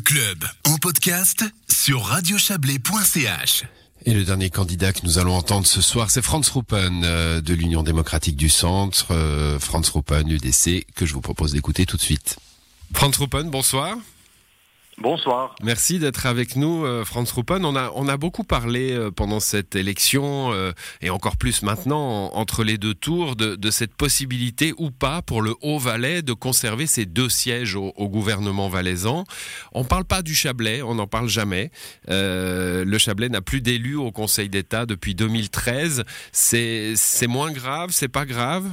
club 0.00 0.44
en 0.64 0.76
podcast 0.76 1.44
sur 1.70 2.02
radiochablais.ch. 2.04 3.64
Et 4.06 4.14
le 4.14 4.24
dernier 4.24 4.48
candidat 4.48 4.92
que 4.92 5.00
nous 5.04 5.18
allons 5.18 5.34
entendre 5.34 5.66
ce 5.66 5.82
soir, 5.82 6.10
c'est 6.10 6.22
Franz 6.22 6.50
Ruppen 6.52 7.02
euh, 7.04 7.40
de 7.40 7.52
l'Union 7.52 7.82
démocratique 7.82 8.36
du 8.36 8.48
Centre, 8.48 9.08
euh, 9.10 9.58
Franz 9.58 9.90
Ruppen, 9.92 10.28
UDC, 10.28 10.86
que 10.94 11.04
je 11.04 11.12
vous 11.12 11.20
propose 11.20 11.52
d'écouter 11.52 11.84
tout 11.86 11.96
de 11.96 12.02
suite. 12.02 12.38
Franz 12.94 13.18
Ruppen, 13.18 13.50
bonsoir. 13.50 13.96
Bonsoir. 15.00 15.54
Merci 15.62 15.98
d'être 15.98 16.26
avec 16.26 16.56
nous, 16.56 16.84
euh, 16.84 17.06
Franz 17.06 17.32
Ruppen. 17.34 17.64
On 17.64 17.74
a, 17.74 17.90
on 17.94 18.06
a 18.06 18.18
beaucoup 18.18 18.44
parlé 18.44 18.92
euh, 18.92 19.10
pendant 19.10 19.40
cette 19.40 19.74
élection, 19.74 20.52
euh, 20.52 20.72
et 21.00 21.08
encore 21.08 21.38
plus 21.38 21.62
maintenant, 21.62 22.34
entre 22.34 22.64
les 22.64 22.76
deux 22.76 22.92
tours, 22.92 23.34
de, 23.34 23.56
de, 23.56 23.70
cette 23.70 23.94
possibilité 23.94 24.74
ou 24.76 24.90
pas 24.90 25.22
pour 25.22 25.40
le 25.40 25.54
Haut-Valais 25.62 26.20
de 26.20 26.34
conserver 26.34 26.86
ses 26.86 27.06
deux 27.06 27.30
sièges 27.30 27.76
au, 27.76 27.92
gouvernement 28.10 28.68
valaisan. 28.68 29.24
On 29.72 29.84
ne 29.84 29.88
parle 29.88 30.04
pas 30.04 30.20
du 30.20 30.34
Chablais, 30.34 30.82
on 30.82 30.96
n'en 30.96 31.06
parle 31.06 31.28
jamais. 31.28 31.70
le 32.08 32.98
Chablais 32.98 33.30
n'a 33.30 33.40
plus 33.40 33.62
d'élus 33.62 33.96
au 33.96 34.10
Conseil 34.10 34.50
d'État 34.50 34.84
depuis 34.84 35.14
2013. 35.14 36.04
C'est 36.32 37.26
moins 37.26 37.52
grave, 37.52 37.90
c'est 37.92 38.08
pas 38.08 38.26
grave? 38.26 38.68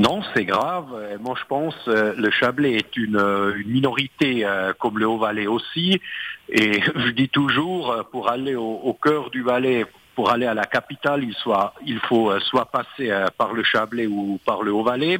Non, 0.00 0.22
c'est 0.32 0.46
grave. 0.46 0.86
Moi, 1.20 1.34
je 1.38 1.44
pense 1.46 1.74
euh, 1.86 2.14
le 2.16 2.30
Chablais 2.30 2.72
est 2.72 2.96
une, 2.96 3.18
euh, 3.18 3.52
minorité 3.66 4.46
euh, 4.46 4.72
comme 4.72 4.98
le 4.98 5.06
Haut-Valais 5.06 5.46
aussi. 5.46 6.00
Et 6.48 6.80
je 6.96 7.10
dis 7.10 7.28
toujours, 7.28 8.06
pour 8.10 8.30
aller 8.30 8.54
au, 8.56 8.96
cœur 9.02 9.28
du 9.28 9.42
Valais, 9.42 9.84
pour 10.14 10.30
aller 10.30 10.46
à 10.46 10.54
la 10.54 10.64
capitale, 10.64 11.22
il 11.22 11.98
faut 12.08 12.40
soit 12.40 12.64
passer 12.64 13.12
par 13.36 13.52
le 13.52 13.62
Chablais 13.62 14.06
ou 14.06 14.40
par 14.46 14.62
le 14.62 14.72
Haut-Valais. 14.72 15.18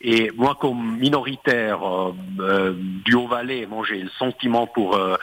Et 0.00 0.30
moi, 0.36 0.56
comme 0.60 0.98
minoritaire 0.98 1.82
euh, 1.82 2.12
euh, 2.40 2.74
du 2.76 3.14
Haut-Valais, 3.14 3.66
moi 3.66 3.84
j'ai 3.88 4.02
le 4.02 4.10
sentiment 4.18 4.66
pour 4.66 4.96
euh, 4.96 5.16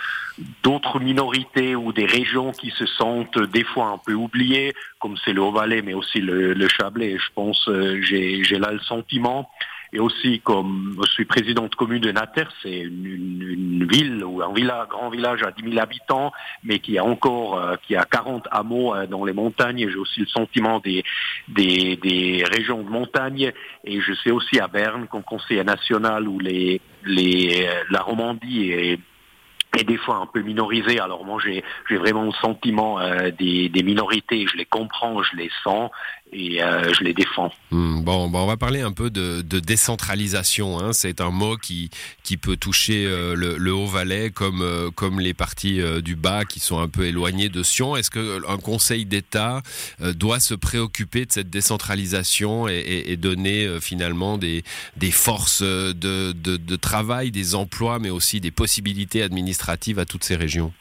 d'autres 0.64 1.00
minorités 1.00 1.76
ou 1.76 1.94
des 1.94 2.06
régions 2.06 2.52
qui 2.52 2.72
se 2.72 2.86
sentent 2.86 3.38
des 3.38 3.64
fois 3.64 3.88
un 3.88 3.98
peu 3.98 4.14
oubliées, 4.14 4.74
comme 5.00 5.18
c'est 5.24 5.34
le 5.34 5.42
Haut-Valais, 5.42 5.82
mais 5.82 5.94
aussi 5.94 6.20
le, 6.20 6.54
le 6.54 6.68
Chablais. 6.68 7.18
Je 7.18 7.30
pense, 7.36 7.70
j'ai 8.02 8.58
là 8.58 8.72
le 8.72 8.80
sentiment 8.80 9.50
et 9.94 10.00
aussi 10.00 10.40
comme 10.42 11.00
je 11.06 11.12
suis 11.12 11.26
président 11.26 11.68
de 11.68 11.76
commune 11.76 12.02
de 12.02 12.12
Nater, 12.12 12.46
c'est 12.62 12.80
une, 12.80 13.06
une, 13.06 13.88
ville 13.88 14.24
ou 14.24 14.42
un 14.42 14.54
village, 14.54 14.88
grand 14.88 15.10
village 15.10 15.44
à 15.44 15.52
10 15.52 15.70
000 15.70 15.80
habitants, 15.80 16.32
mais 16.64 16.80
qui 16.80 16.98
a 16.98 17.04
encore 17.04 17.60
euh, 17.60 17.76
qui 17.86 17.96
a 17.96 18.06
40 18.06 18.48
hameaux 18.52 18.96
euh, 18.96 19.06
dans 19.08 19.26
les 19.26 19.34
montagnes. 19.34 19.90
J'ai 19.90 19.98
aussi 19.98 20.22
le 20.22 20.28
sentiment 20.28 20.80
des, 20.80 21.04
des, 21.48 21.98
des 21.98 22.44
régions 22.50 22.84
de 22.84 22.90
montagne 22.90 23.52
et 23.84 24.02
je 24.02 24.14
sais 24.24 24.32
aussi 24.32 24.60
à 24.60 24.68
Berne 24.68 25.08
comme 25.08 25.24
conseiller 25.24 25.64
national 25.64 26.28
où 26.28 26.40
les, 26.40 26.80
les 27.06 27.68
la 27.90 28.02
Romandie 28.02 28.72
est 28.72 29.00
et 29.78 29.84
des 29.84 29.98
fois 29.98 30.18
un 30.18 30.26
peu 30.26 30.42
minorisé. 30.42 31.00
Alors 31.00 31.26
moi 31.26 31.40
j'ai 31.42 31.64
vraiment 31.98 32.24
le 32.24 32.32
sentiment 32.34 33.00
euh, 33.00 33.32
des, 33.32 33.72
minorités, 33.84 34.46
je 34.52 34.58
les 34.58 34.66
comprends, 34.66 35.24
je 35.24 35.36
les 35.38 35.50
sens 35.64 35.90
et 36.34 36.64
euh, 36.64 36.94
je 36.94 37.04
les 37.04 37.14
défends. 37.14 37.52
Mmh, 37.72 38.04
bon, 38.04 38.32
on 38.34 38.46
va 38.46 38.58
parler 38.58 38.82
un 38.82 38.92
peu 38.92 39.10
de, 39.10 39.42
décentralisation. 39.42 40.80
Hein. 40.80 40.94
C'est 40.94 41.22
un 41.22 41.32
mot 41.32 41.58
qui 41.58 41.90
peut 42.38 42.58
toucher 42.58 43.06
euh, 43.06 43.36
le, 43.36 43.72
Haut-Valais 43.72 44.32
comme 44.32 45.20
les 45.20 45.34
parties 45.34 45.82
du 46.04 46.16
bas 46.16 46.44
qui 46.46 46.60
sont 46.60 46.80
un 46.80 46.88
peu 46.88 47.06
éloignées 47.06 47.50
de 47.50 47.64
Sion. 47.64 47.96
Est-ce 47.96 48.10
que 48.12 48.42
un 48.48 48.58
Conseil 48.58 49.06
d'État 49.06 49.62
doit 50.00 50.40
se 50.40 50.54
préoccuper 50.54 51.26
de 51.26 51.32
cette 51.32 51.50
décentralisation 51.50 52.68
et, 52.68 53.16
donner 53.18 53.78
finalement 53.80 54.38
des 54.38 54.64
forces 55.12 55.62
de 55.62 56.76
travail, 56.76 57.32
des 57.32 57.56
emplois, 57.56 58.00
mais 58.00 58.10
aussi 58.10 58.42
des 58.42 58.52
possibilités 58.52 59.24
administratives 59.24 59.61
à 59.70 60.06
toutes 60.06 60.24
ces 60.24 60.36
régions? 60.36 60.74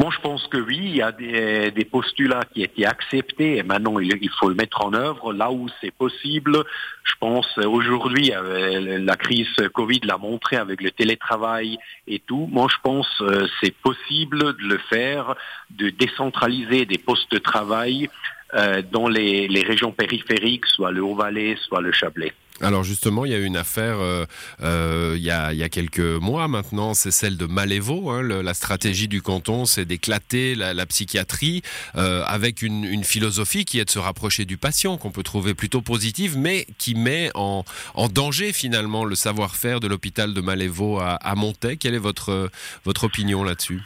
Moi, 0.00 0.10
je 0.14 0.20
pense 0.20 0.46
que 0.46 0.58
oui, 0.58 0.78
il 0.80 0.96
y 0.96 1.02
a 1.02 1.10
des, 1.10 1.84
postulats 1.90 2.44
qui 2.54 2.62
étaient 2.62 2.84
acceptés 2.84 3.56
et 3.56 3.62
maintenant 3.64 3.98
il, 3.98 4.16
il, 4.22 4.30
faut 4.38 4.48
le 4.48 4.54
mettre 4.54 4.84
en 4.84 4.94
œuvre 4.94 5.32
là 5.32 5.50
où 5.50 5.66
c'est 5.80 5.90
possible. 5.90 6.62
Je 7.02 7.14
pense 7.18 7.58
aujourd'hui, 7.58 8.30
la 8.30 9.16
crise 9.16 9.48
Covid 9.74 10.00
l'a 10.04 10.16
montré 10.16 10.56
avec 10.56 10.82
le 10.82 10.92
télétravail 10.92 11.78
et 12.06 12.20
tout. 12.20 12.48
Moi, 12.52 12.68
je 12.70 12.76
pense 12.80 13.08
euh, 13.22 13.48
c'est 13.60 13.74
possible 13.74 14.56
de 14.56 14.68
le 14.68 14.78
faire, 14.78 15.34
de 15.70 15.90
décentraliser 15.90 16.86
des 16.86 16.98
postes 16.98 17.32
de 17.32 17.38
travail 17.38 18.08
euh, 18.54 18.82
dans 18.90 19.08
les, 19.08 19.48
les 19.48 19.62
régions 19.62 19.92
périphériques, 19.92 20.66
soit 20.66 20.90
le 20.90 21.02
Haut-Valais, 21.02 21.56
soit 21.66 21.80
le 21.80 21.92
Chablais. 21.92 22.32
Alors 22.60 22.82
justement, 22.82 23.24
il 23.24 23.30
y 23.30 23.34
a 23.34 23.38
eu 23.38 23.44
une 23.44 23.56
affaire 23.56 24.00
euh, 24.00 24.24
euh, 24.62 25.14
il, 25.16 25.22
y 25.22 25.30
a, 25.30 25.52
il 25.52 25.58
y 25.58 25.62
a 25.62 25.68
quelques 25.68 26.00
mois 26.00 26.48
maintenant, 26.48 26.92
c'est 26.92 27.12
celle 27.12 27.36
de 27.36 27.46
Malévo. 27.46 28.10
Hein, 28.10 28.22
le, 28.22 28.42
la 28.42 28.54
stratégie 28.54 29.06
du 29.06 29.22
canton, 29.22 29.64
c'est 29.64 29.84
d'éclater 29.84 30.56
la, 30.56 30.74
la, 30.74 30.86
psychiatrie 30.86 31.62
euh, 31.96 32.24
avec 32.26 32.62
une, 32.62 32.84
une, 32.84 33.04
philosophie 33.04 33.64
qui 33.64 33.78
est 33.78 33.84
de 33.84 33.90
se 33.90 34.00
rapprocher 34.00 34.44
du 34.44 34.56
patient, 34.56 34.96
qu'on 34.96 35.12
peut 35.12 35.22
trouver 35.22 35.54
plutôt 35.54 35.82
positive, 35.82 36.36
mais 36.36 36.66
qui 36.78 36.96
met 36.96 37.30
en, 37.34 37.64
en 37.94 38.08
danger 38.08 38.52
finalement 38.52 39.04
le 39.04 39.14
savoir-faire 39.14 39.78
de 39.78 39.86
l'hôpital 39.86 40.34
de 40.34 40.40
Malévo 40.40 40.98
à, 40.98 41.10
à 41.14 41.34
Montaix. 41.36 41.76
Quelle 41.76 41.94
est 41.94 41.98
votre, 41.98 42.50
votre 42.84 43.04
opinion 43.04 43.44
là-dessus? 43.44 43.82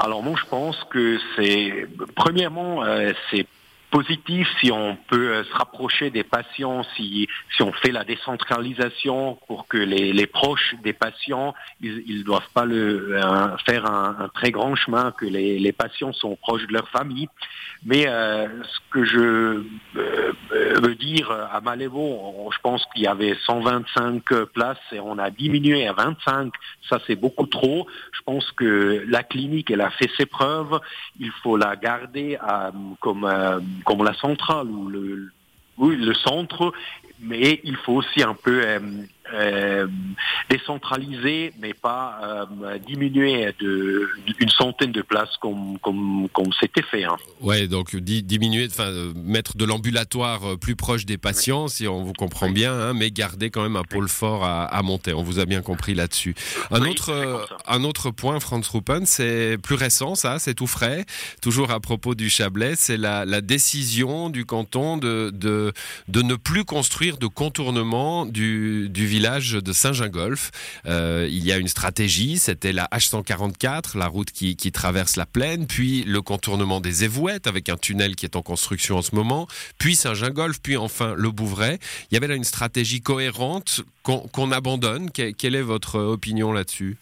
Alors 0.00 0.22
moi 0.22 0.38
je 0.40 0.48
pense 0.48 0.76
que 0.90 1.18
c'est 1.34 1.88
premièrement 2.14 2.84
euh, 2.84 3.12
c'est 3.30 3.46
positif 3.90 4.48
si 4.60 4.70
on 4.70 4.96
peut 5.08 5.34
euh, 5.34 5.44
se 5.44 5.52
rapprocher 5.54 6.10
des 6.10 6.24
patients, 6.24 6.84
si, 6.96 7.28
si 7.54 7.62
on 7.62 7.72
fait 7.72 7.92
la 7.92 8.04
décentralisation 8.04 9.38
pour 9.46 9.66
que 9.66 9.78
les, 9.78 10.12
les 10.12 10.26
proches 10.26 10.74
des 10.82 10.92
patients, 10.92 11.54
ils 11.80 12.18
ne 12.18 12.22
doivent 12.22 12.50
pas 12.52 12.64
le, 12.64 13.16
euh, 13.16 13.56
faire 13.66 13.86
un, 13.86 14.16
un, 14.20 14.28
très 14.28 14.50
grand 14.50 14.74
chemin, 14.74 15.12
que 15.12 15.26
les, 15.26 15.58
les, 15.58 15.72
patients 15.72 16.12
sont 16.12 16.36
proches 16.36 16.66
de 16.66 16.72
leur 16.72 16.88
famille. 16.88 17.28
Mais 17.84 18.06
euh, 18.08 18.48
ce 18.64 18.78
que 18.90 19.04
je 19.04 19.64
euh, 19.96 20.32
veux 20.82 20.94
dire 20.94 21.30
à 21.30 21.60
Malévo, 21.60 22.50
je 22.52 22.58
pense 22.60 22.84
qu'il 22.92 23.02
y 23.02 23.06
avait 23.06 23.36
125 23.46 24.22
places 24.52 24.78
et 24.92 25.00
on 25.00 25.18
a 25.18 25.30
diminué 25.30 25.86
à 25.86 25.92
25. 25.92 26.52
Ça, 26.88 26.98
c'est 27.06 27.16
beaucoup 27.16 27.46
trop. 27.46 27.86
Je 28.12 28.20
pense 28.22 28.50
que 28.52 29.04
la 29.08 29.22
clinique, 29.22 29.70
elle 29.70 29.80
a 29.80 29.90
fait 29.90 30.10
ses 30.16 30.26
preuves. 30.26 30.80
Il 31.20 31.30
faut 31.42 31.56
la 31.56 31.76
garder 31.76 32.38
comme 33.00 33.28
comme 33.84 34.04
la 34.04 34.14
centrale 34.14 34.68
ou 34.68 34.88
le, 34.88 35.32
oui, 35.78 35.96
le 35.96 36.14
centre, 36.14 36.72
mais 37.20 37.60
il 37.64 37.76
faut 37.76 37.94
aussi 37.94 38.22
un 38.22 38.34
peu 38.34 38.60
euh, 38.64 38.80
décentraliser, 40.50 41.52
mais 41.60 41.74
pas 41.74 42.18
euh, 42.22 42.78
diminuer 42.78 43.52
de 43.60 44.08
une 44.38 44.48
centaine 44.48 44.92
de 44.92 45.02
places 45.02 45.36
comme 45.40 45.78
comme 45.80 46.28
comme 46.32 46.50
c'était 46.58 46.82
fait. 46.82 47.04
Hein. 47.04 47.16
Ouais, 47.40 47.68
donc 47.68 47.94
di 47.94 48.22
diminuer, 48.22 48.66
enfin 48.70 48.90
mettre 49.14 49.56
de 49.56 49.64
l'ambulatoire 49.64 50.58
plus 50.58 50.76
proche 50.76 51.04
des 51.04 51.18
patients, 51.18 51.64
oui. 51.64 51.70
si 51.70 51.88
on 51.88 52.02
vous 52.02 52.14
comprend 52.14 52.46
oui. 52.46 52.52
bien, 52.52 52.72
hein, 52.72 52.94
mais 52.94 53.10
garder 53.10 53.50
quand 53.50 53.62
même 53.62 53.76
un 53.76 53.84
pôle 53.84 54.08
fort 54.08 54.44
à, 54.44 54.64
à 54.64 54.82
monter. 54.82 55.12
On 55.12 55.22
vous 55.22 55.38
a 55.38 55.44
bien 55.44 55.60
compris 55.60 55.94
là-dessus. 55.94 56.34
Un 56.70 56.80
oui, 56.80 56.90
autre 56.90 57.10
euh, 57.10 57.44
un 57.66 57.84
autre 57.84 58.10
point, 58.10 58.40
Franz 58.40 58.66
Ruppen, 58.72 59.04
c'est 59.04 59.58
plus 59.62 59.74
récent, 59.74 60.14
ça, 60.14 60.38
c'est 60.38 60.54
tout 60.54 60.66
frais. 60.66 61.04
Toujours 61.42 61.70
à 61.70 61.80
propos 61.80 62.14
du 62.14 62.30
Chablais, 62.30 62.74
c'est 62.76 62.96
la, 62.96 63.24
la 63.24 63.40
décision 63.40 64.30
du 64.30 64.46
canton 64.46 64.96
de 64.96 65.30
de 65.34 65.72
de 66.08 66.22
ne 66.22 66.34
plus 66.34 66.64
construire 66.64 67.18
de 67.18 67.26
contournement 67.26 68.24
du 68.24 68.88
du 68.88 69.06
village 69.06 69.17
village 69.18 69.50
de 69.50 69.72
Saint-Gingolf. 69.72 70.52
Euh, 70.86 71.26
il 71.28 71.44
y 71.44 71.50
a 71.50 71.56
une 71.56 71.66
stratégie, 71.66 72.38
c'était 72.38 72.72
la 72.72 72.86
H144, 72.92 73.98
la 73.98 74.06
route 74.06 74.30
qui, 74.30 74.54
traverse 74.70 75.16
la 75.16 75.26
plaine, 75.26 75.66
puis 75.66 76.04
le 76.04 76.22
contournement 76.22 76.80
des 76.80 77.02
Évouettes 77.02 77.48
avec 77.48 77.68
un 77.68 77.76
tunnel 77.76 78.14
qui 78.14 78.26
est 78.26 78.36
en 78.36 78.42
construction 78.42 78.98
en 78.98 79.02
ce 79.02 79.16
moment, 79.16 79.48
puis 79.76 79.96
Saint-Gingolf, 79.96 80.60
puis 80.62 80.76
enfin 80.76 81.14
le 81.16 81.32
Bouvray. 81.32 81.80
Il 82.10 82.14
y 82.14 82.16
avait 82.16 82.28
là 82.28 82.36
une 82.36 82.44
stratégie 82.44 83.00
cohérente 83.00 83.80
qu'on 84.04 84.28
qu 84.28 84.54
abandonne. 84.54 85.10
Que, 85.10 85.32
quelle 85.32 85.56
est 85.56 85.62
votre 85.62 85.98
opinion 85.98 86.52
là-dessus? 86.52 86.96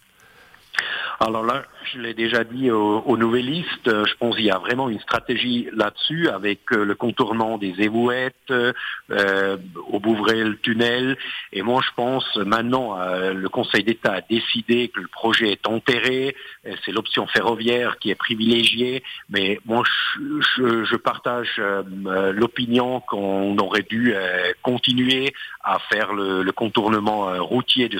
Alors 1.20 1.44
là, 1.44 1.64
je 1.92 1.98
l'ai 1.98 2.14
déjà 2.14 2.44
dit 2.44 2.70
aux, 2.70 2.98
aux 3.00 3.16
nouvellistes, 3.16 3.86
je 3.86 4.14
pense 4.18 4.36
qu'il 4.36 4.44
y 4.44 4.50
a 4.50 4.58
vraiment 4.58 4.88
une 4.88 5.00
stratégie 5.00 5.68
là-dessus 5.72 6.28
avec 6.28 6.60
euh, 6.72 6.84
le 6.84 6.94
contournement 6.94 7.58
des 7.58 7.74
ébouettes, 7.78 8.50
euh, 8.50 9.56
au 9.88 10.00
Bouvray 10.00 10.44
le 10.44 10.58
tunnel. 10.58 11.16
Et 11.52 11.62
moi, 11.62 11.80
je 11.82 11.90
pense 11.96 12.36
maintenant, 12.36 12.98
euh, 12.98 13.32
le 13.32 13.48
Conseil 13.48 13.84
d'État 13.84 14.14
a 14.14 14.20
décidé 14.20 14.88
que 14.88 15.00
le 15.00 15.08
projet 15.08 15.52
est 15.52 15.66
enterré. 15.66 16.36
C'est 16.84 16.92
l'option 16.92 17.26
ferroviaire 17.26 17.98
qui 17.98 18.10
est 18.10 18.14
privilégiée. 18.14 19.02
Mais 19.30 19.58
moi, 19.64 19.82
je, 19.84 20.40
je, 20.56 20.84
je 20.84 20.96
partage 20.96 21.54
euh, 21.58 22.32
l'opinion 22.32 23.00
qu'on 23.00 23.56
aurait 23.58 23.86
dû 23.88 24.12
euh, 24.14 24.52
continuer 24.62 25.32
à 25.62 25.78
faire 25.78 26.12
le, 26.12 26.42
le 26.42 26.52
contournement 26.52 27.28
euh, 27.28 27.40
routier 27.40 27.88
de 27.88 27.98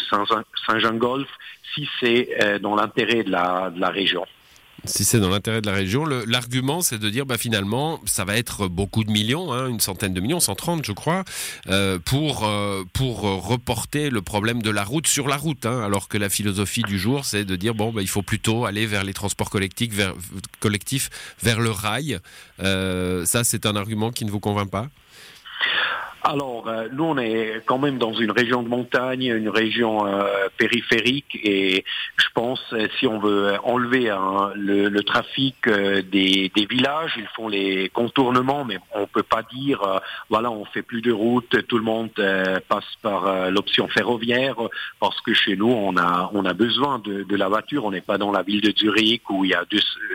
Saint-Gingolf 0.67 1.29
si 1.75 1.89
c'est 2.01 2.59
dans 2.61 2.75
l'intérêt 2.75 3.25
de 3.25 3.31
la, 3.31 3.91
région. 3.91 4.25
Si 4.85 5.05
c'est 5.05 5.19
dans 5.19 5.31
l'intérêt 5.31 5.61
de 5.61 5.67
la 5.67 5.73
région, 5.73 6.05
l'argument 6.05 6.81
c'est 6.81 6.99
de 6.99 7.11
dire 7.11 7.27
bah, 7.27 7.39
finalement 7.39 8.01
ça 8.05 8.25
va 8.25 8.37
être 8.37 8.69
beaucoup 8.69 9.05
de 9.05 9.11
millions, 9.11 9.53
hein, 9.53 9.69
une 9.69 9.81
centaine 9.81 10.15
de 10.15 10.21
millions, 10.21 10.39
130 10.39 10.85
je 10.85 10.93
crois, 10.93 11.25
euh, 11.69 11.99
pour, 11.99 12.47
euh, 12.47 12.85
pour 12.93 13.23
reporter 13.23 14.11
le 14.11 14.23
problème 14.23 14.63
de 14.63 14.71
la 14.71 14.85
route 14.85 15.07
sur 15.07 15.29
la 15.29 15.37
route, 15.37 15.67
hein, 15.67 15.83
alors 15.83 16.09
que 16.09 16.19
la 16.19 16.29
philosophie 16.29 16.83
du 16.83 16.99
jour 16.99 17.25
c'est 17.25 17.45
de 17.45 17.57
dire 17.57 17.75
bon 17.75 17.93
bah, 17.93 18.03
il 18.03 18.09
faut 18.09 18.23
plutôt 18.23 18.65
aller 18.65 18.87
vers 18.87 19.03
les 19.03 19.15
transports 19.15 19.51
collectifs, 19.51 19.93
vers, 19.93 20.15
collectifs, 20.61 21.11
vers 21.43 21.59
le 21.59 21.71
rail. 21.71 22.19
Euh, 22.63 23.25
ça 23.25 23.45
c'est 23.45 23.67
un 23.67 23.77
argument 23.77 24.13
qui 24.13 24.25
ne 24.25 24.31
vous 24.31 24.41
convainc 24.41 24.71
pas? 24.71 24.89
Alors, 26.23 26.65
euh, 26.67 26.89
nous, 26.93 27.05
on 27.05 27.19
est 27.19 27.63
quand 27.67 27.79
même 27.79 27.99
dans 27.99 28.13
une 28.13 28.31
région 28.31 28.63
de 28.63 28.69
montagne, 28.69 29.25
une 29.25 29.49
région 29.49 30.07
euh, 30.07 30.49
périphérique, 30.57 31.39
et 31.43 31.85
je 32.17 32.27
pense, 32.35 32.61
euh, 32.73 32.89
si 32.99 33.07
on 33.07 33.19
veut 33.19 33.55
enlever 33.63 34.11
hein, 34.11 34.51
le, 34.55 35.01
trafic 35.03 35.69
des, 35.69 36.51
villages, 36.69 37.13
ils 37.17 37.29
font 37.37 37.49
les 37.49 37.89
contournements, 37.91 38.65
mais 38.65 38.79
on 38.95 39.07
peut 39.07 39.23
pas 39.23 39.43
dire, 39.53 39.81
voilà, 40.31 40.51
on 40.51 40.65
fait 40.65 40.83
plus 40.83 41.01
de 41.01 41.13
route, 41.13 41.65
tout 41.69 41.79
le 41.79 41.85
monde 41.85 42.11
passe 42.69 42.85
par 43.03 43.51
l'option 43.51 43.87
ferroviaire, 43.89 44.57
parce 44.99 45.21
que 45.21 45.33
chez 45.33 45.55
nous, 45.55 45.69
on 45.69 45.97
a, 45.97 46.31
on 46.35 46.45
a 46.45 46.55
besoin 46.55 46.99
de, 46.99 47.37
la 47.37 47.49
voiture. 47.49 47.85
On 47.85 47.91
n'est 47.91 48.01
pas 48.01 48.19
dans 48.19 48.33
la 48.33 48.43
ville 48.43 48.63
de 48.63 48.73
Zurich 48.77 49.29
où 49.31 49.45
il 49.45 49.51
y 49.51 49.55
a 49.55 49.65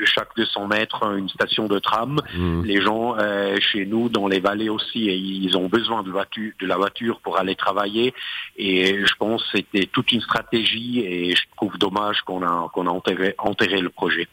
chaque 0.03 0.36
200 0.36 0.68
mètres 0.68 1.03
une 1.15 1.30
station 1.30 1.68
de 1.68 1.80
tram. 1.80 2.19
Mmh. 2.36 2.63
Les 2.65 2.81
gens 2.81 3.15
chez 3.59 3.86
nous, 3.86 4.09
dans 4.09 4.27
les 4.27 4.39
vallées 4.39 4.69
aussi, 4.69 5.06
ils 5.06 5.56
ont 5.56 5.68
besoin 5.68 5.90
de, 6.03 6.65
la 6.65 6.77
voiture 6.77 7.19
pour 7.19 7.38
aller 7.38 7.55
travailler. 7.55 8.13
Et 8.57 9.05
je 9.05 9.13
pense 9.15 9.43
que 9.43 9.57
c'était 9.57 9.85
toute 9.85 10.11
une 10.11 10.21
stratégie 10.21 11.01
et 11.01 11.35
je 11.35 11.43
trouve 11.55 11.77
dommage 11.77 12.21
qu'on 12.21 12.43
a, 12.43 12.69
qu'on 12.73 12.88
a 12.88 12.91
enterré 12.91 13.81
le 13.81 13.89
projet. 13.89 14.27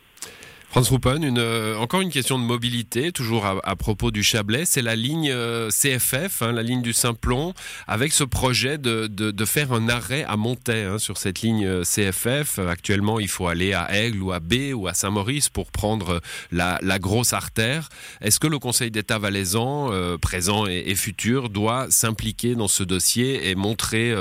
Franz 0.70 0.90
Ruppen, 0.90 1.22
une, 1.22 1.38
euh, 1.38 1.78
encore 1.78 2.02
une 2.02 2.10
question 2.10 2.38
de 2.38 2.44
mobilité, 2.44 3.10
toujours 3.10 3.46
à, 3.46 3.74
propos 3.76 4.10
du 4.10 4.22
Chablais, 4.22 4.66
c'est 4.66 4.82
la 4.82 4.96
ligne 4.96 5.30
euh, 5.32 5.70
CFF, 5.70 6.42
hein, 6.42 6.52
la 6.52 6.62
ligne 6.62 6.82
du 6.82 6.92
Simplon, 6.92 7.54
avec 7.86 8.12
ce 8.12 8.22
projet 8.22 8.76
de, 8.76 9.06
de, 9.06 9.44
faire 9.46 9.72
un 9.72 9.88
arrêt 9.88 10.24
à 10.28 10.36
Montaix 10.36 10.84
hein, 10.84 10.98
sur 10.98 11.16
cette 11.16 11.40
ligne 11.40 11.64
euh, 11.64 11.84
CFF. 11.84 12.58
Actuellement, 12.58 13.18
il 13.18 13.28
faut 13.28 13.48
aller 13.48 13.72
à 13.72 13.90
Aigle 13.96 14.22
ou 14.22 14.32
à 14.32 14.40
B 14.40 14.74
ou 14.74 14.88
à 14.88 14.92
Saint-Maurice 14.92 15.48
pour 15.48 15.70
prendre 15.70 16.20
la, 16.52 16.78
la, 16.82 16.98
grosse 16.98 17.32
artère. 17.32 17.88
Est-ce 18.20 18.38
que 18.38 18.46
le 18.46 18.58
Conseil 18.58 18.90
d'État 18.90 19.18
valaisan, 19.18 19.90
présent 20.20 20.66
et, 20.66 20.94
futur, 20.96 21.48
doit 21.48 21.86
s'impliquer 21.88 22.54
dans 22.54 22.68
ce 22.68 22.82
dossier 22.82 23.48
et 23.48 23.54
montrer 23.54 24.14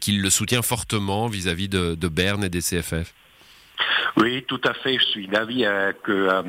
qu'il 0.00 0.20
le 0.20 0.28
soutient 0.28 0.62
fortement 0.62 1.28
vis-à-vis 1.28 1.70
de, 1.70 1.94
de 1.94 2.08
Berne 2.08 2.44
et 2.44 2.50
des 2.50 2.60
CFF 2.60 3.14
oui, 4.16 4.44
tout 4.46 4.60
à 4.64 4.74
fait. 4.74 4.98
Je 4.98 5.04
suis 5.04 5.28
d'avis 5.28 5.64
euh, 5.64 5.92
qu'il 6.04 6.14
euh, 6.14 6.42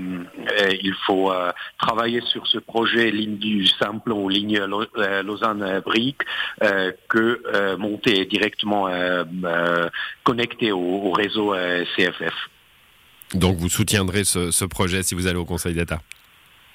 euh, 0.61 0.93
faut 1.05 1.31
travailler 1.79 2.21
sur 2.21 2.47
ce 2.47 2.57
projet 2.57 3.11
ligne 3.11 3.37
du 3.37 3.67
simple 3.67 4.11
ou 4.11 4.29
ligne 4.29 4.59
Lausanne-Brique 5.23 6.21
que 7.07 7.75
monter 7.77 8.25
directement 8.25 8.87
connecté 10.23 10.71
au, 10.71 11.11
réseau 11.11 11.53
CFF. 11.95 12.33
Donc 13.33 13.57
vous 13.57 13.69
soutiendrez 13.69 14.23
ce 14.23 14.65
projet 14.65 15.03
si 15.03 15.15
vous 15.15 15.27
allez 15.27 15.37
au 15.37 15.45
Conseil 15.45 15.73
d'État 15.73 16.01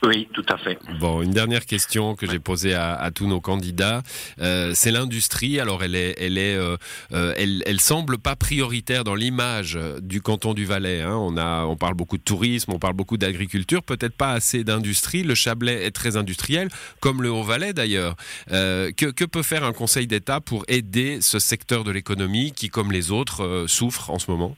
oui, 0.02 0.28
tout 0.32 0.44
à 0.48 0.58
fait. 0.58 0.78
Bon, 1.00 1.22
une 1.22 1.30
dernière 1.30 1.64
question 1.64 2.14
que 2.14 2.30
j'ai 2.30 2.38
posée 2.38 2.74
à, 2.74 3.10
tous 3.14 3.26
nos 3.26 3.40
candidats, 3.40 4.02
euh, 4.40 4.72
c'est 4.74 4.90
l'industrie. 4.90 5.58
Alors, 5.58 5.82
elle 5.82 5.94
est, 5.94 6.14
elle 6.18 6.38
est, 6.38 6.54
euh, 6.54 6.76
euh, 7.12 7.34
elle, 7.36 7.80
semble 7.80 8.18
pas 8.18 8.36
prioritaire 8.36 9.04
dans 9.04 9.14
l'image 9.14 9.78
du 10.00 10.20
canton 10.20 10.54
du 10.54 10.64
Valais. 10.64 11.02
Hein. 11.02 11.16
On 11.16 11.36
a, 11.36 11.64
on 11.64 11.76
parle 11.76 11.94
beaucoup 11.94 12.18
de 12.18 12.22
tourisme, 12.22 12.72
on 12.72 12.78
parle 12.78 12.94
beaucoup 12.94 13.16
d'agriculture, 13.16 13.82
peut-être 13.82 14.16
pas 14.16 14.32
assez 14.32 14.64
d'industrie. 14.64 15.22
Le 15.22 15.34
Chablais 15.34 15.84
est 15.84 15.92
très 15.92 16.16
industriel, 16.16 16.68
comme 17.00 17.22
le 17.22 17.30
Haut-Valais 17.30 17.72
d'ailleurs. 17.72 18.16
que 18.48 19.24
peut 19.24 19.42
faire 19.42 19.64
un 19.64 19.72
Conseil 19.72 20.06
d'État 20.06 20.40
pour 20.40 20.64
aider 20.68 21.18
ce 21.20 21.38
secteur 21.38 21.84
de 21.84 21.90
l'économie 21.90 22.52
qui, 22.52 22.68
comme 22.68 22.92
les 22.92 23.10
autres, 23.10 23.64
souffre 23.66 24.10
en 24.10 24.18
ce 24.18 24.30
moment? 24.30 24.56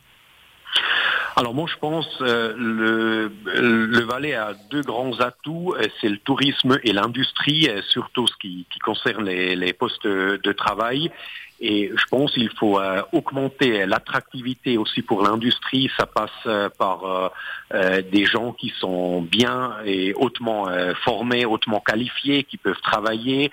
Alors 1.38 1.54
moi 1.54 1.68
je 1.72 1.78
pense 1.78 2.18
euh, 2.20 2.52
le, 2.56 3.30
le 3.60 4.00
Valais 4.00 4.34
a 4.34 4.54
deux 4.70 4.82
grands 4.82 5.20
atouts, 5.20 5.72
euh, 5.78 5.84
c'est 6.00 6.08
le 6.08 6.18
tourisme 6.18 6.80
et 6.82 6.92
l'industrie, 6.92 7.68
euh, 7.68 7.80
surtout 7.90 8.26
ce 8.26 8.34
qui, 8.40 8.66
concerne 8.84 9.24
les, 9.24 9.54
les, 9.54 9.72
postes 9.72 10.06
de 10.06 10.52
travail. 10.52 11.12
Et 11.60 11.90
je 11.94 12.04
pense 12.10 12.32
qu'il 12.34 12.50
faut 12.50 12.80
augmenter 13.12 13.84
l'attractivité 13.86 14.78
aussi 14.78 15.02
pour 15.02 15.22
l'industrie. 15.22 15.90
Ça 15.96 16.06
passe 16.06 16.70
par 16.78 17.32
des 17.72 18.24
gens 18.26 18.52
qui 18.52 18.72
sont 18.78 19.22
bien 19.22 19.74
et 19.84 20.14
hautement 20.14 20.68
formés, 21.04 21.44
hautement 21.44 21.80
qualifiés, 21.80 22.44
qui 22.44 22.58
peuvent 22.58 22.80
travailler. 22.80 23.50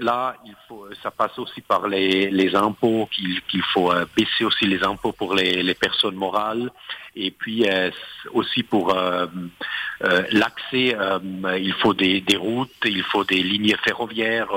là, 0.00 0.36
il 0.46 0.54
faut, 0.68 0.86
ça 1.02 1.10
passe 1.10 1.36
aussi 1.38 1.60
par 1.60 1.88
les, 1.88 2.30
les 2.30 2.54
impôts, 2.54 3.08
qu'il 3.10 3.62
faut 3.72 3.92
baisser 4.16 4.44
aussi 4.44 4.66
les 4.66 4.84
impôts 4.84 5.12
pour 5.12 5.34
les, 5.34 5.62
les 5.62 5.74
personnes 5.74 6.14
morales. 6.14 6.70
Et 7.16 7.30
puis 7.30 7.68
euh, 7.68 7.90
aussi 8.32 8.62
pour 8.62 8.96
euh, 8.96 9.26
euh, 10.02 10.22
l'accès, 10.32 10.96
il 11.58 11.74
faut 11.80 11.94
des, 11.94 12.20
des, 12.20 12.36
routes, 12.36 12.70
il 12.84 13.02
faut 13.02 13.24
des 13.24 13.42
lignes 13.42 13.74
ferroviaires 13.84 14.50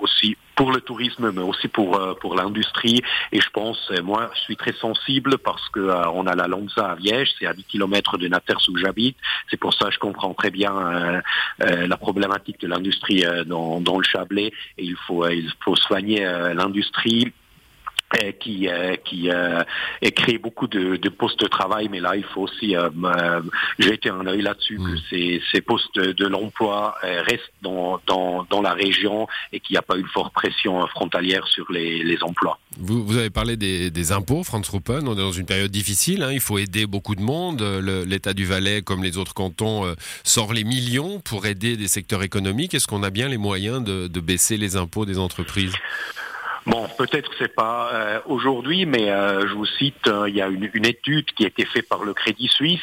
aussi 0.00 0.36
pour 0.54 0.72
le 0.72 0.80
tourisme, 0.80 1.30
mais 1.32 1.42
aussi 1.42 1.68
pour 1.68 2.16
pour 2.20 2.34
l'industrie. 2.34 3.02
Et 3.32 3.40
je 3.40 3.50
pense, 3.50 3.90
moi, 4.02 4.30
je 4.34 4.40
suis 4.40 4.56
très 4.56 4.72
sensible 4.72 5.38
parce 5.38 5.68
que 5.68 5.80
on 6.12 6.26
a 6.26 6.34
la 6.34 6.46
Lonza 6.46 6.92
à 6.92 6.94
Viège, 6.94 7.30
c'est 7.38 7.46
à 7.46 7.54
10 7.54 7.64
km 7.64 8.18
de 8.18 8.28
Naters 8.28 8.60
où 8.68 8.76
j'habite. 8.76 9.16
C'est 9.50 9.56
pour 9.56 9.74
ça 9.74 9.86
que 9.86 9.92
je 9.92 9.98
comprends 9.98 10.34
très 10.34 10.50
bien 10.50 11.22
la 11.58 11.96
problématique 11.96 12.60
de 12.60 12.68
l'industrie 12.68 13.24
dans, 13.46 13.80
dans 13.80 13.98
le 13.98 14.04
Chablais. 14.04 14.52
Et 14.78 14.84
il 14.84 14.96
faut 15.06 15.26
il 15.28 15.50
faut 15.64 15.76
soigner 15.76 16.24
l'industrie 16.54 17.26
euh, 17.26 17.43
qui 18.40 18.68
euh, 18.68 18.96
qui 19.04 19.30
euh, 19.30 19.62
crée 20.14 20.38
beaucoup 20.38 20.66
de, 20.66 20.96
de, 20.96 21.08
postes 21.08 21.40
de 21.40 21.46
travail, 21.46 21.88
mais 21.90 22.00
là 22.00 22.16
il 22.16 22.24
faut 22.24 22.42
aussi 22.42 22.76
euh, 22.76 22.90
jeter 23.78 24.10
un 24.10 24.26
œil 24.26 24.42
là-dessus 24.42 24.76
que 24.76 24.94
mm. 24.94 25.00
ces, 25.10 25.42
ces, 25.52 25.60
postes 25.60 25.98
de, 25.98 26.26
l'emploi 26.26 26.96
restent 27.02 27.52
dans, 27.62 28.00
dans, 28.06 28.44
dans, 28.44 28.62
la 28.62 28.72
région 28.72 29.26
et 29.52 29.60
qu'il 29.60 29.74
n'y 29.74 29.78
a 29.78 29.82
pas 29.82 29.96
une 29.96 30.06
forte 30.06 30.32
pression 30.32 30.86
frontalière 30.88 31.46
sur 31.46 31.70
les, 31.70 32.02
les 32.02 32.22
emplois. 32.22 32.58
Vous, 32.78 33.04
vous, 33.04 33.16
avez 33.18 33.30
parlé 33.30 33.56
des, 33.56 33.90
des 33.90 34.12
impôts, 34.12 34.42
Franz 34.42 34.68
Ruppen, 34.70 35.06
on 35.06 35.12
est 35.14 35.16
dans 35.16 35.32
une 35.32 35.46
période 35.46 35.70
difficile, 35.70 36.22
hein, 36.22 36.32
il 36.32 36.40
faut 36.40 36.58
aider 36.58 36.86
beaucoup 36.86 37.14
de 37.14 37.22
monde, 37.22 37.62
l'État 38.06 38.32
du 38.32 38.44
Valais 38.44 38.82
comme 38.82 39.02
les 39.02 39.18
autres 39.18 39.34
cantons 39.34 39.94
sort 40.22 40.52
les 40.52 40.64
millions 40.64 41.20
pour 41.20 41.46
aider 41.46 41.76
des 41.76 41.88
secteurs 41.88 42.22
économiques, 42.22 42.74
est-ce 42.74 42.86
qu'on 42.86 43.02
a 43.02 43.10
bien 43.10 43.28
les 43.28 43.38
moyens 43.38 43.82
de, 43.82 44.08
de 44.08 44.20
baisser 44.20 44.56
les 44.56 44.76
impôts 44.76 45.06
des 45.06 45.18
entreprises? 45.18 45.72
Bon, 46.66 46.88
peut-être 46.96 47.30
c'est 47.38 47.54
pas 47.54 47.90
euh, 47.92 48.20
aujourd'hui, 48.24 48.86
mais 48.86 49.10
euh, 49.10 49.46
je 49.46 49.52
vous 49.52 49.66
cite, 49.66 50.06
euh, 50.06 50.30
il 50.30 50.34
y 50.34 50.40
a 50.40 50.48
une, 50.48 50.86
étude 50.86 51.26
qui 51.32 51.44
a 51.44 51.48
été 51.48 51.66
faite 51.66 51.86
par 51.88 52.04
le 52.04 52.14
Crédit 52.14 52.48
Suisse 52.48 52.80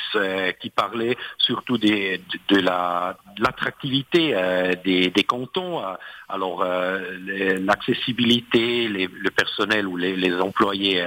qui 0.60 0.70
parlait 0.70 1.18
surtout 1.38 1.78
de, 1.78 2.20
la 2.52 3.18
l'attractivité 3.40 4.36
des, 4.84 5.24
cantons. 5.24 5.82
Alors 6.32 6.64
l'accessibilité, 6.64 8.88
le 8.88 9.32
personnel 9.32 9.88
ou 9.88 9.98
les, 9.98 10.42
employés 10.42 11.04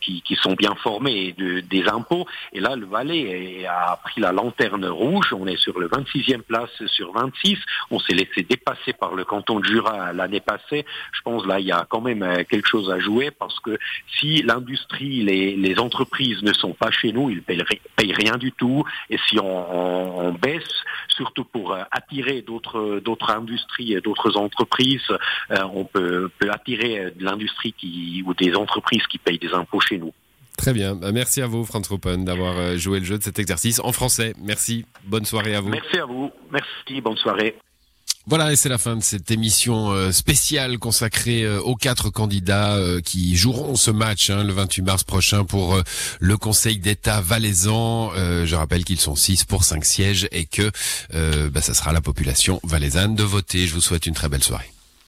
qui, 0.00 0.22
qui, 0.22 0.36
sont 0.36 0.54
bien 0.54 0.74
formés 0.74 1.34
de, 1.38 1.60
des 1.60 1.86
impôts. 1.88 2.26
Et 2.52 2.60
là, 2.60 2.76
le 2.76 2.86
Valais 2.86 3.66
a 3.66 3.98
pris 4.02 4.20
la 4.20 4.32
lanterne 4.32 4.86
rouge. 4.86 5.32
On 5.32 5.46
est 5.46 5.56
sur 5.56 5.78
le 5.78 5.88
26e 5.88 6.42
place 6.42 6.70
sur 6.86 7.12
26. 7.12 7.58
On 7.90 7.98
s'est 7.98 8.14
laissé 8.14 8.42
dépasser 8.42 8.92
par 8.92 9.14
le 9.14 9.24
canton 9.24 9.60
de 9.60 9.64
Jura 9.64 10.12
l'année 10.12 10.40
passée. 10.40 10.84
Je 11.12 11.20
pense 11.22 11.46
là, 11.46 11.60
il 11.60 11.66
y 11.66 11.72
a 11.72 11.86
quand 11.88 12.00
même 12.00 12.22
euh, 12.22 12.44
quelque 12.44 12.68
chose 12.68 12.90
à 12.90 12.98
jouer 12.98 13.30
parce 13.30 13.58
que 13.60 13.78
si 14.18 14.42
l'industrie, 14.42 15.22
les, 15.22 15.74
entreprises 15.78 16.42
ne 16.42 16.52
sont 16.52 16.72
pas 16.72 16.92
chez 16.92 17.12
nous, 17.12 17.30
ils 17.30 17.42
payent, 17.42 17.64
payent 17.96 18.12
rien 18.12 18.36
du 18.36 18.52
tout. 18.52 18.84
Et 19.10 19.18
si 19.28 19.38
on, 19.40 20.32
baisse, 20.40 20.84
surtout 21.08 21.44
pour 21.44 21.72
euh, 21.72 21.82
attirer 21.90 22.42
d'autres 22.42 23.30
industries 23.30 23.94
et 23.94 24.00
d'autres 24.00 24.36
entreprises, 24.36 24.63
euh, 24.70 25.16
on 25.72 25.84
peut, 25.84 26.30
peut 26.38 26.50
attirer 26.50 27.12
de 27.16 27.24
l'industrie 27.24 27.72
qui 27.72 28.22
ou 28.26 28.34
des 28.34 28.54
entreprises 28.54 29.06
qui 29.06 29.18
payent 29.18 29.38
des 29.38 29.52
impôts 29.52 29.80
chez 29.80 29.98
nous. 29.98 30.12
Très 30.56 30.72
bien. 30.72 30.94
Bah, 30.94 31.10
merci 31.12 31.42
à 31.42 31.46
vous, 31.46 31.64
Franz 31.64 31.88
Ruppen, 31.88 32.24
d'avoir 32.24 32.76
joué 32.76 33.00
le 33.00 33.04
jeu 33.04 33.18
de 33.18 33.22
cet 33.22 33.38
exercice 33.38 33.80
en 33.80 33.92
français. 33.92 34.34
Merci. 34.40 34.86
Bonne 35.04 35.24
soirée 35.24 35.54
à 35.54 35.60
vous. 35.60 35.70
Merci 35.70 35.98
à 35.98 36.06
vous. 36.06 36.30
Merci. 36.50 37.00
Bonne 37.00 37.16
soirée. 37.16 37.56
Voilà, 38.26 38.52
et 38.52 38.56
c'est 38.56 38.70
la 38.70 38.78
fin 38.78 38.96
de 38.96 39.02
cette 39.02 39.30
émission 39.30 39.90
euh, 39.90 40.10
spéciale 40.10 40.78
consacrée 40.78 41.42
euh, 41.42 41.60
aux 41.60 41.76
quatre 41.76 42.08
candidats 42.08 42.74
euh, 42.76 43.02
qui 43.02 43.36
joueront 43.36 43.76
ce 43.76 43.90
match 43.90 44.30
hein, 44.30 44.44
le 44.44 44.52
28 44.54 44.80
mars 44.80 45.04
prochain 45.04 45.44
pour 45.44 45.78
le 46.20 46.36
Conseil 46.38 46.78
d'État 46.78 47.20
valaisan. 47.20 48.12
je 48.14 48.54
rappelle 48.54 48.84
qu'ils 48.84 49.00
sont 49.00 49.14
six 49.14 49.44
pour 49.44 49.64
cinq 49.64 49.84
sièges 49.84 50.26
et 50.32 50.46
que 50.46 50.70
bah, 51.50 51.60
ça 51.60 51.74
sera 51.74 51.92
la 51.92 52.00
population 52.00 52.60
valaisanne 52.64 53.14
de 53.14 53.22
voter. 53.22 53.66
Je 53.66 53.74
vous 53.74 53.80
souhaite 53.80 54.06
une 54.06 54.14
très 54.14 54.28
belle 54.28 54.42
soirée. 54.42 54.73